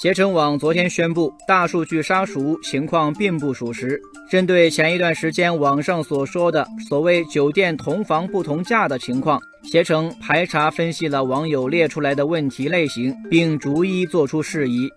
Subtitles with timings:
[0.00, 4.00] 携程网昨天宣布，大数据杀熟情况并不属实。
[4.30, 14.90] 针对前一段时间网上所说的所谓酒店同房不同价的情况，携程排查分析了网友列出来的问题类型，并逐一作出释疑。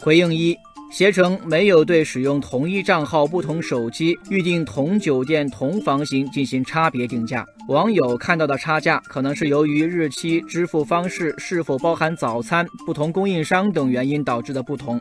[0.00, 0.56] 回应一。
[0.90, 7.46] 携程没有对使用同一账号、不同手机预订同酒店同房型进行差别定价。
[7.68, 14.98] 网友看到的差价，可能是由于日期、支付方式是否包含早餐、不同供应商等原因导致的不同。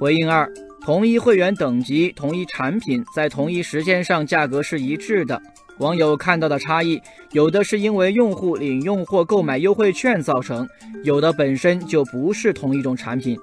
[0.00, 5.40] 回应二：同一会员等级、同一产品，在同一时间上价格是一致的。
[5.78, 7.00] 网友看到的差异，
[7.32, 10.66] 有的是因为用户领用或购买优惠券造成，
[11.04, 13.38] 有的本身就不是同一种产品。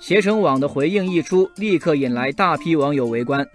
[0.00, 3.46] 携程网的回应一出，立刻引来大批网友围观。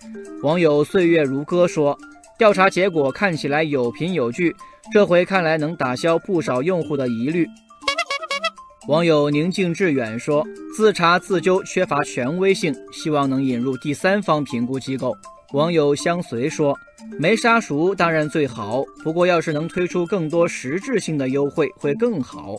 [0.42, 1.98] 网友岁月如歌说
[2.38, 4.54] ：“调查结果看起来有凭有据，
[4.92, 7.48] 这回看来能打消不少用户的疑虑。”
[8.90, 15.16] 网友宁静致远说：“自查自纠缺乏权威性，希望能引入第三方评估机构。”
[15.54, 16.78] 网友相随说
[17.18, 22.57] ：“没杀熟当然最好，不过要是能推出更多实质性的优惠会更好。”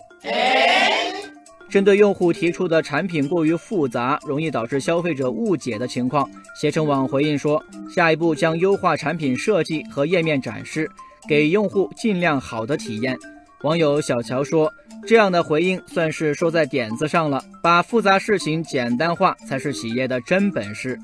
[1.74, 7.60] 针对用户提出的产品过于复杂，容易导致消费者误解的情况，携程网回应说，
[7.92, 10.88] 下一步将优化产品设计和页面展示，
[11.28, 13.18] 给用户尽量好的体验。
[13.62, 14.72] 网友小乔说，
[15.04, 20.96] 这样的回应算是说在点子上了，把复杂事情简单化才是企业的真本事。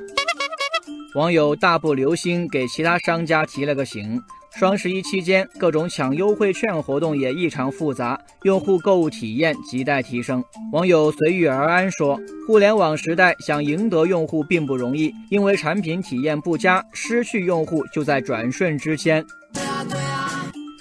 [1.17, 4.23] 网友大步流星给其他商家提了个醒。
[4.57, 10.45] 双十一期间，各种抢优惠券活动也异常复杂，用户购物体验亟待提升。
[10.73, 19.25] 网友随遇而安说：“互联网时代想赢得用户并不容易，因为产品体验不佳，失去用户就在转瞬之间。”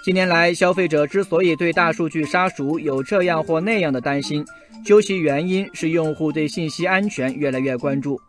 [0.03, 4.43] 近年来，消费者之所以对大数据杀熟有这样或那样的担心，
[4.83, 8.19] 究其原因是用户对信息安全越来越关注。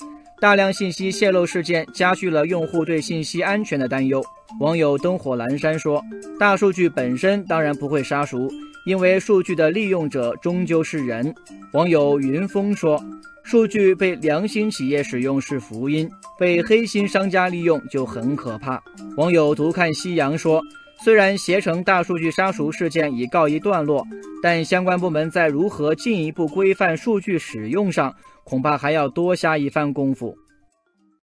[0.40, 4.24] 大量信息泄露事件加剧了用户对信息安全的担忧。
[4.58, 6.02] 网友灯火阑珊说
[6.40, 8.50] ：“大数据本身当然不会杀熟，
[8.86, 11.34] 因为数据的利用者终究是人。”
[11.72, 12.98] 网友云峰说
[13.44, 18.82] ：“数据被良心企业使用是福音，被黑心商家利用就很可怕。”
[19.18, 20.62] 网友独看夕阳说
[21.02, 24.06] ：“虽然携程大数据杀熟事件已告一段落，
[24.42, 30.36] 但相关部门在如何进一步规范数据使用上。”恐怕还要多下一番功夫。